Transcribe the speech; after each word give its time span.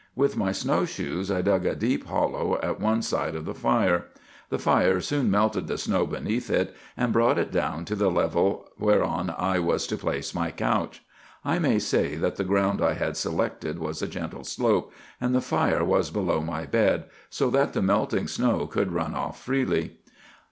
With 0.15 0.35
my 0.35 0.51
snow 0.51 0.83
shoes 0.85 1.29
I 1.29 1.43
dug 1.43 1.63
a 1.63 1.75
deep 1.75 2.07
hollow 2.07 2.59
at 2.63 2.79
one 2.79 3.03
side 3.03 3.35
of 3.35 3.45
the 3.45 3.53
fire. 3.53 4.05
The 4.49 4.57
fire 4.57 4.99
soon 4.99 5.29
melted 5.29 5.67
the 5.67 5.77
snow 5.77 6.07
beneath 6.07 6.49
it, 6.49 6.75
and 6.97 7.13
brought 7.13 7.37
it 7.37 7.51
down 7.51 7.85
to 7.85 7.95
the 7.95 8.09
level 8.09 8.67
whereon 8.79 9.29
I 9.37 9.59
was 9.59 9.85
to 9.85 9.97
place 9.97 10.33
my 10.33 10.49
couch. 10.49 11.03
I 11.45 11.59
may 11.59 11.77
say 11.77 12.15
that 12.15 12.37
the 12.37 12.43
ground 12.43 12.81
I 12.81 12.93
had 12.95 13.15
selected 13.15 13.77
was 13.77 14.01
a 14.01 14.07
gentle 14.07 14.43
slope, 14.43 14.91
and 15.21 15.35
the 15.35 15.39
fire 15.39 15.85
was 15.85 16.09
below 16.09 16.41
my 16.41 16.65
bed, 16.65 17.03
so 17.29 17.51
that 17.51 17.73
the 17.73 17.81
melting 17.83 18.27
snow 18.27 18.65
could 18.65 18.91
run 18.91 19.13
off 19.13 19.39
freely. 19.39 19.97